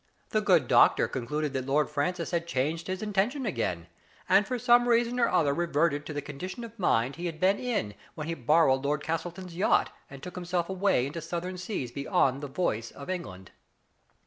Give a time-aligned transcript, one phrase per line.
[0.29, 3.85] The good doctor concluded that Lord Francis had changed his intention again,
[4.27, 7.59] and for some reason or other reverted to the condition of mind he had been
[7.59, 11.91] in when he borrowed Lord Gastleton*s yacht, and took him self away into southern seas
[11.91, 13.51] beyond the voice of England.